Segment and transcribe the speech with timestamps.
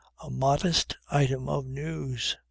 [0.23, 2.35] a modest item of news!